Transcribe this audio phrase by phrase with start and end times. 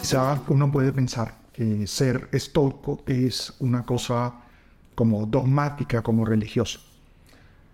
[0.00, 4.34] Quizá uno puede pensar que ser estoico es una cosa
[4.94, 6.78] como dogmática, como religiosa.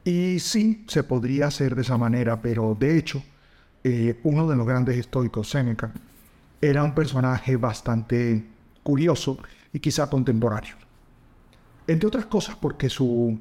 [0.04, 3.22] Y sí, se podría hacer de esa manera, pero de hecho,
[3.84, 5.92] eh, uno de los grandes estoicos, Séneca,
[6.60, 8.44] era un personaje bastante
[8.82, 9.38] curioso
[9.72, 10.76] y quizá contemporáneo.
[11.92, 13.38] Entre otras cosas porque su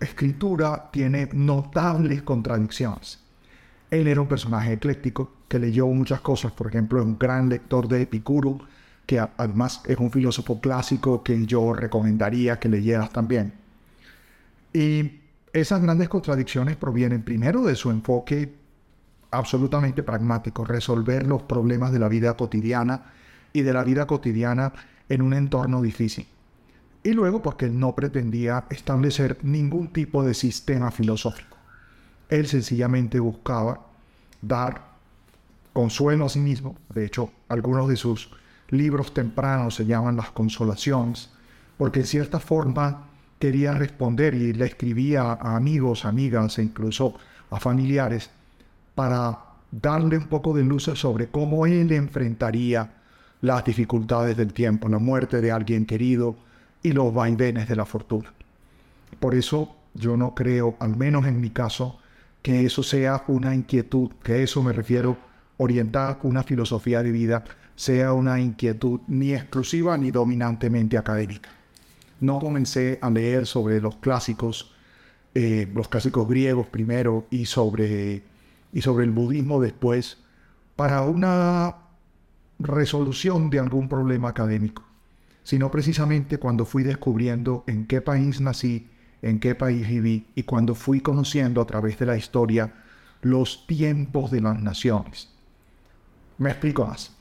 [0.00, 3.18] escritura tiene notables contradicciones.
[3.90, 7.86] Él era un personaje ecléctico que leyó muchas cosas, por ejemplo, es un gran lector
[7.86, 8.58] de Epicuro,
[9.04, 13.52] que además es un filósofo clásico que yo recomendaría que leyeras también.
[14.72, 15.20] Y
[15.52, 18.54] esas grandes contradicciones provienen primero de su enfoque
[19.30, 23.12] absolutamente pragmático, resolver los problemas de la vida cotidiana
[23.52, 24.72] y de la vida cotidiana
[25.10, 26.26] en un entorno difícil.
[27.08, 31.56] Y luego porque no pretendía establecer ningún tipo de sistema filosófico.
[32.28, 33.80] Él sencillamente buscaba
[34.42, 34.88] dar
[35.72, 36.76] consuelo a sí mismo.
[36.94, 38.28] De hecho, algunos de sus
[38.68, 41.30] libros tempranos se llaman Las Consolaciones,
[41.78, 43.06] porque en cierta forma
[43.38, 47.14] quería responder y le escribía a amigos, amigas e incluso
[47.50, 48.28] a familiares
[48.94, 49.38] para
[49.70, 52.96] darle un poco de luz sobre cómo él enfrentaría
[53.40, 56.46] las dificultades del tiempo, la muerte de alguien querido
[56.82, 58.32] y los vaivenes de la fortuna.
[59.20, 61.98] Por eso yo no creo, al menos en mi caso,
[62.42, 65.16] que eso sea una inquietud, que eso me refiero
[65.56, 67.44] orientada a una filosofía de vida,
[67.74, 71.50] sea una inquietud ni exclusiva ni dominantemente académica.
[72.20, 74.72] No comencé a leer sobre los clásicos,
[75.34, 78.22] eh, los clásicos griegos primero y sobre,
[78.72, 80.18] y sobre el budismo después,
[80.74, 81.76] para una
[82.58, 84.82] resolución de algún problema académico,
[85.48, 88.86] sino precisamente cuando fui descubriendo en qué país nací,
[89.22, 92.74] en qué país viví y cuando fui conociendo a través de la historia
[93.22, 95.30] los tiempos de las naciones.
[96.36, 97.16] Me explico más.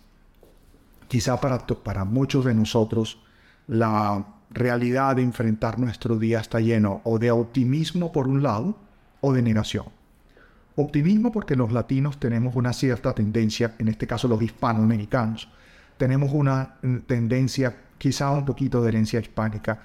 [1.07, 3.23] Quizá para, para muchos de nosotros
[3.65, 8.77] la realidad de enfrentar nuestro día está lleno o de optimismo por un lado
[9.21, 9.85] o de negación.
[10.75, 15.47] Optimismo porque los latinos tenemos una cierta tendencia, en este caso los hispanoamericanos,
[15.97, 19.81] tenemos una mm, tendencia, quizá un poquito de herencia hispánica,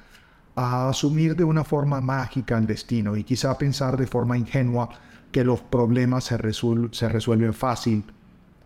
[0.55, 4.89] a asumir de una forma mágica el destino y quizá pensar de forma ingenua
[5.31, 8.05] que los problemas se, resuelven fácil.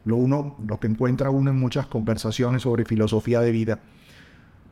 [0.04, 3.80] Lo, uno, lo que encuentra uno en muchas conversaciones sobre filosofía de vida,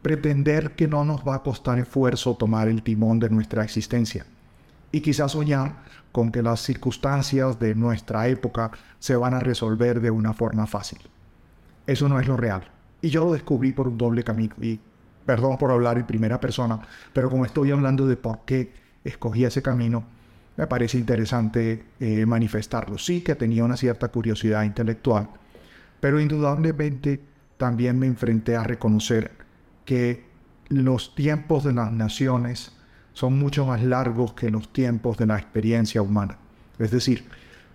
[0.02, 4.26] pretender que no nos va a costar esfuerzo tomar el timón de nuestra existencia
[4.92, 5.82] y quizás soñar
[6.12, 8.70] con que las circunstancias de nuestra época
[9.00, 11.00] se van a resolver de una forma fácil.
[11.86, 12.73] Eso no es lo real.
[13.04, 14.54] Y yo lo descubrí por un doble camino.
[14.62, 14.80] Y
[15.26, 16.80] perdón por hablar en primera persona,
[17.12, 18.72] pero como estoy hablando de por qué
[19.04, 20.04] escogí ese camino,
[20.56, 22.96] me parece interesante eh, manifestarlo.
[22.96, 25.28] Sí que tenía una cierta curiosidad intelectual,
[26.00, 27.20] pero indudablemente
[27.58, 29.32] también me enfrenté a reconocer
[29.84, 30.24] que
[30.70, 32.72] los tiempos de las naciones
[33.12, 36.38] son mucho más largos que los tiempos de la experiencia humana.
[36.78, 37.26] Es decir,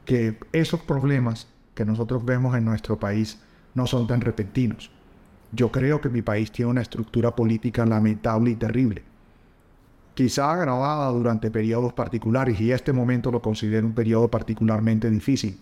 [0.05, 1.45] que esos problemas
[1.75, 3.39] que nosotros vemos en nuestro país
[3.75, 4.89] no son tan repentinos.
[5.51, 9.03] Yo creo que mi país tiene una estructura política lamentable y terrible.
[10.13, 15.59] Quizá agravada durante periodos particulares, y este momento lo considero un periodo particularmente difícil.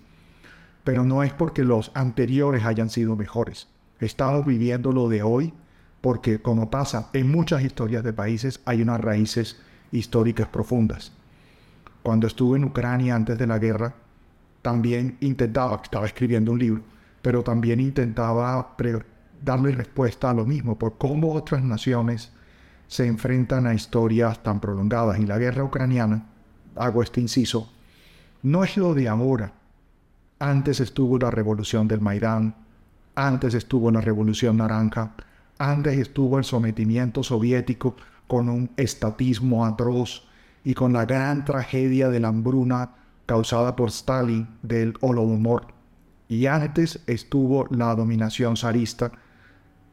[0.83, 3.67] Pero no es porque los anteriores hayan sido mejores.
[3.99, 5.53] Estamos viviendo lo de hoy
[6.01, 9.59] porque, como pasa en muchas historias de países, hay unas raíces
[9.91, 11.11] históricas profundas.
[12.03, 13.95] Cuando estuve en Ucrania antes de la guerra,
[14.61, 16.81] también intentaba, estaba escribiendo un libro,
[17.21, 18.75] pero también intentaba
[19.43, 22.31] darle respuesta a lo mismo, por cómo otras naciones
[22.87, 25.19] se enfrentan a historias tan prolongadas.
[25.19, 26.25] Y la guerra ucraniana,
[26.75, 27.71] hago este inciso,
[28.43, 29.53] no es lo de ahora.
[30.39, 32.55] Antes estuvo la revolución del Maidán,
[33.15, 35.13] antes estuvo la revolución naranja,
[35.57, 37.95] antes estuvo el sometimiento soviético
[38.27, 40.27] con un estatismo atroz
[40.63, 42.91] y con la gran tragedia de la hambruna
[43.25, 45.67] causada por Stalin del Holodomor.
[46.29, 49.11] Y antes estuvo la dominación zarista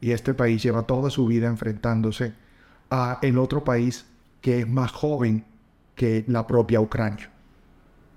[0.00, 2.34] y este país lleva toda su vida enfrentándose
[2.90, 4.06] a el otro país
[4.40, 5.44] que es más joven
[5.94, 7.30] que la propia Ucrania.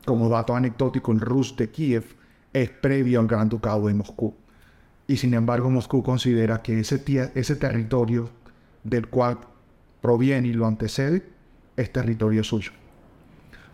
[0.05, 2.15] Como dato anecdótico, el Rus de Kiev
[2.53, 4.33] es previo al Gran Ducado de Moscú.
[5.07, 7.01] Y sin embargo, Moscú considera que ese,
[7.35, 8.29] ese territorio
[8.83, 9.39] del cual
[10.01, 11.23] proviene y lo antecede
[11.75, 12.71] es territorio suyo.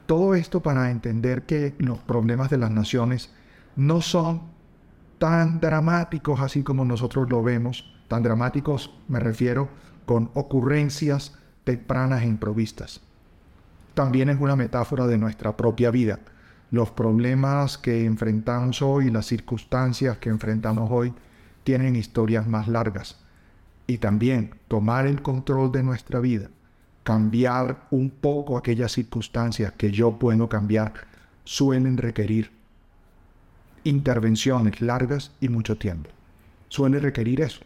[0.06, 3.32] Todo esto para entender que los problemas de las naciones
[3.76, 4.42] no son
[5.18, 7.93] tan dramáticos así como nosotros lo vemos.
[8.14, 9.70] Tan dramáticos me refiero
[10.06, 11.34] con ocurrencias
[11.64, 13.02] tempranas e improvistas.
[13.96, 16.20] También es una metáfora de nuestra propia vida.
[16.70, 21.12] Los problemas que enfrentamos hoy, las circunstancias que enfrentamos hoy,
[21.64, 23.20] tienen historias más largas.
[23.88, 26.52] Y también tomar el control de nuestra vida,
[27.02, 30.94] cambiar un poco aquellas circunstancias que yo puedo cambiar,
[31.46, 32.52] suelen requerir
[33.84, 36.12] intervenciones largas y mucho tiempo.
[36.70, 37.64] Suele requerir eso.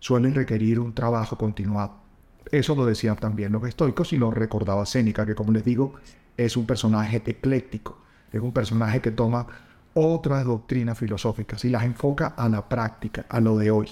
[0.00, 1.94] Suelen requerir un trabajo continuado.
[2.50, 5.94] Eso lo decían también los estoicos y lo recordaba Séneca, que como les digo,
[6.36, 7.98] es un personaje ecléctico.
[8.32, 9.46] Es un personaje que toma
[9.94, 13.88] otras doctrinas filosóficas y las enfoca a la práctica, a lo de hoy.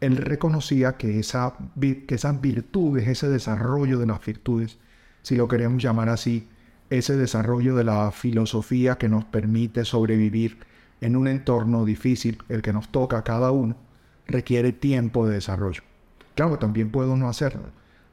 [0.00, 4.78] Él reconocía que, esa, que esas virtudes, ese desarrollo de las virtudes,
[5.22, 6.48] si lo queremos llamar así,
[6.88, 10.58] ese desarrollo de la filosofía que nos permite sobrevivir
[11.00, 13.76] en un entorno difícil, el que nos toca a cada uno,
[14.30, 15.82] requiere tiempo de desarrollo.
[16.34, 17.64] Claro, también puedo no hacerlo,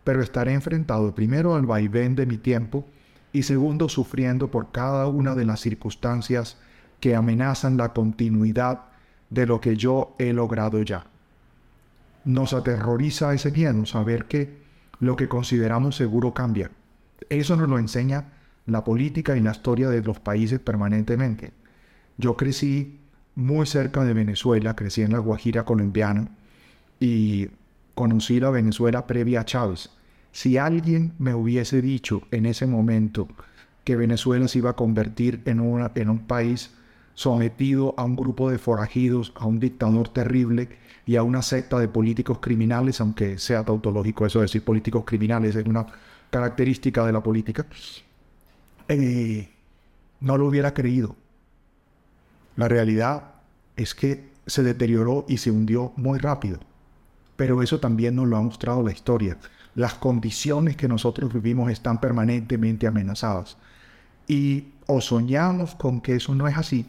[0.04, 2.86] pero estaré enfrentado primero al vaivén de mi tiempo
[3.32, 6.58] y segundo sufriendo por cada una de las circunstancias
[7.00, 8.82] que amenazan la continuidad
[9.30, 11.06] de lo que yo he logrado ya.
[12.26, 14.58] Nos aterroriza ese miedo, saber que
[15.00, 16.72] lo que consideramos seguro cambia.
[17.30, 18.34] Eso nos lo enseña
[18.66, 21.54] la política y la historia de los países permanentemente.
[22.18, 23.00] Yo crecí
[23.38, 26.28] muy cerca de Venezuela, crecí en la Guajira colombiana
[27.00, 27.50] y
[27.94, 29.92] conocí la Venezuela previa a Chávez.
[30.32, 33.28] Si alguien me hubiese dicho en ese momento
[33.84, 36.72] que Venezuela se iba a convertir en, una, en un país
[37.14, 40.70] sometido a un grupo de forajidos, a un dictador terrible
[41.06, 45.56] y a una secta de políticos criminales, aunque sea tautológico eso de decir políticos criminales,
[45.56, 45.86] es una
[46.32, 47.68] característica de la política,
[48.88, 49.48] eh,
[50.22, 51.16] no lo hubiera creído.
[52.58, 53.36] La realidad
[53.76, 56.60] es que se deterioró y se hundió muy rápido.
[57.36, 59.38] Pero eso también nos lo ha mostrado la historia.
[59.76, 63.58] Las condiciones que nosotros vivimos están permanentemente amenazadas.
[64.28, 66.88] Y o soñamos con que eso no es así,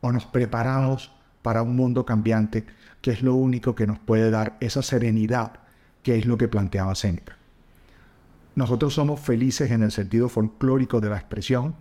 [0.00, 1.12] o nos preparamos
[1.42, 2.64] para un mundo cambiante,
[3.02, 5.52] que es lo único que nos puede dar esa serenidad,
[6.02, 7.36] que es lo que planteaba Seneca.
[8.54, 11.74] Nosotros somos felices en el sentido folclórico de la expresión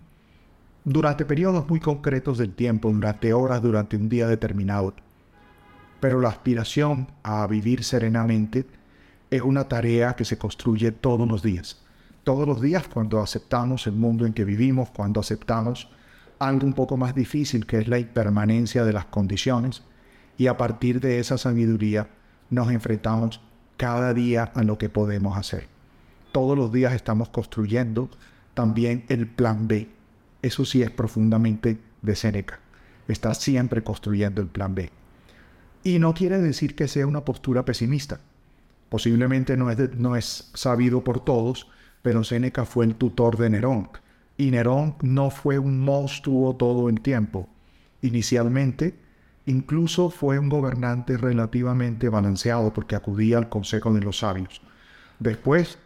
[0.86, 4.94] durante periodos muy concretos del tiempo, durante horas, durante un día determinado.
[6.00, 8.66] Pero la aspiración a vivir serenamente
[9.30, 11.82] es una tarea que se construye todos los días.
[12.24, 15.90] Todos los días cuando aceptamos el mundo en que vivimos, cuando aceptamos
[16.40, 19.84] algo un poco más difícil que es la impermanencia de las condiciones
[20.38, 22.10] y a partir de esa sabiduría
[22.50, 23.42] nos enfrentamos
[23.78, 25.68] cada día a lo que podemos hacer.
[26.32, 28.10] Todos los días estamos construyendo
[28.54, 29.90] también el plan B.
[30.44, 32.60] Eso sí es profundamente de Seneca.
[33.08, 34.92] Está siempre construyendo el plan B.
[35.84, 38.20] Y no quiere decir que sea una postura pesimista.
[38.90, 41.68] Posiblemente no es, no es sabido por todos,
[42.04, 43.90] pero Seneca fue el tutor de Nerón
[44.38, 47.48] y Nerón no fue un monstruo todo el tiempo.
[48.02, 48.96] Inicialmente,
[49.46, 54.62] incluso fue un gobernante relativamente balanceado porque acudía al consejo de los sabios.
[55.20, 55.78] Después,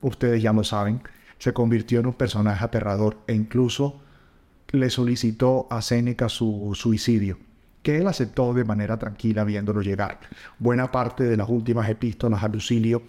[0.00, 1.00] ustedes ya lo saben,
[1.38, 4.00] se convirtió en un personaje aterrador e incluso
[4.70, 7.38] le solicitó a Séneca su suicidio,
[7.82, 10.20] que él aceptó de manera tranquila viéndolo llegar.
[10.58, 13.02] Buena parte de las últimas epístolas a Lucilio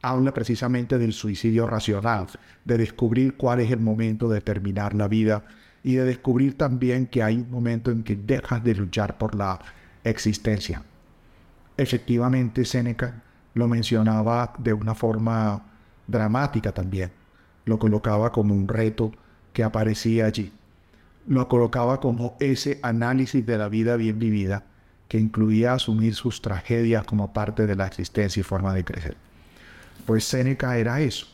[0.00, 2.26] habla precisamente del suicidio racional,
[2.64, 5.44] de descubrir cuál es el momento de terminar la vida
[5.84, 9.60] y de descubrir también que hay un momento en que dejas de luchar por la
[10.04, 10.82] existencia.
[11.76, 13.22] Efectivamente, Séneca
[13.54, 15.62] lo mencionaba de una forma
[16.06, 17.21] dramática también.
[17.64, 19.12] Lo colocaba como un reto
[19.52, 20.52] que aparecía allí.
[21.26, 24.64] Lo colocaba como ese análisis de la vida bien vivida
[25.08, 29.16] que incluía asumir sus tragedias como parte de la existencia y forma de crecer.
[30.06, 31.26] Pues Séneca era eso,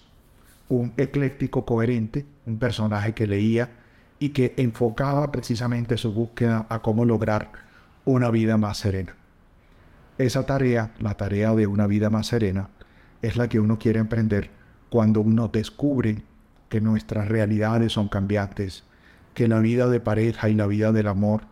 [0.68, 3.70] un ecléctico coherente, un personaje que leía
[4.18, 7.52] y que enfocaba precisamente su búsqueda a cómo lograr
[8.04, 9.14] una vida más serena.
[10.18, 12.70] Esa tarea, la tarea de una vida más serena,
[13.22, 14.50] es la que uno quiere emprender
[14.90, 16.22] cuando uno descubre
[16.68, 18.84] que nuestras realidades son cambiantes,
[19.34, 21.42] que la vida de pareja y la vida del amor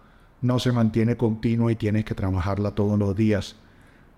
[0.42, 3.56] no se mantiene continua y tienes que trabajarla todos los días,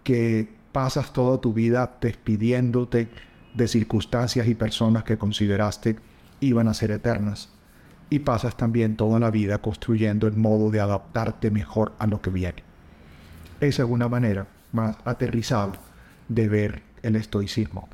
[0.05, 3.09] que pasas toda tu vida despidiéndote
[3.55, 5.97] de circunstancias y personas que consideraste
[6.41, 7.51] iban a ser eternas.
[8.11, 12.31] Y pasas también toda la vida construyendo el modo de adaptarte mejor a lo que
[12.31, 12.63] viene.
[13.61, 15.73] Esa es una manera más aterrizada
[16.29, 17.89] de ver el estoicismo.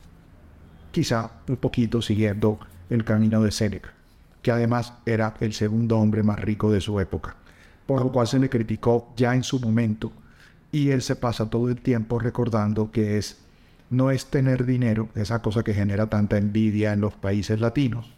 [0.94, 3.92] Quizá un poquito siguiendo el camino de Séneca,
[4.42, 7.34] que además era el segundo hombre más rico de su época,
[7.84, 10.12] por lo cual se le criticó ya en su momento
[10.70, 13.38] y él se pasa todo el tiempo recordando que es
[13.90, 18.14] no es tener dinero, esa cosa que genera tanta envidia en los países latinos,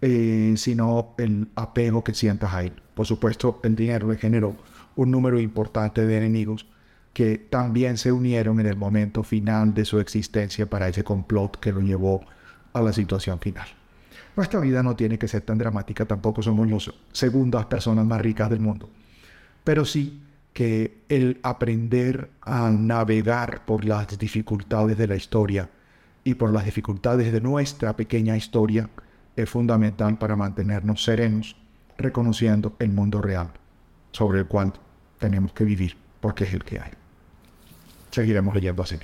[0.00, 2.74] eh, sino el apego que sientas a él.
[2.94, 4.54] Por supuesto, el dinero le generó
[4.94, 6.66] un número importante de enemigos
[7.12, 11.72] que también se unieron en el momento final de su existencia para ese complot que
[11.72, 12.24] lo llevó
[12.72, 13.66] a la situación final.
[14.34, 18.48] Nuestra vida no tiene que ser tan dramática, tampoco somos las segundas personas más ricas
[18.48, 18.88] del mundo,
[19.62, 20.22] pero sí
[20.54, 25.70] que el aprender a navegar por las dificultades de la historia
[26.24, 28.88] y por las dificultades de nuestra pequeña historia
[29.36, 31.56] es fundamental para mantenernos serenos,
[31.98, 33.50] reconociendo el mundo real
[34.12, 34.72] sobre el cual
[35.18, 37.01] tenemos que vivir, porque es el que hay.
[38.12, 38.98] Seguiremos leyendo así.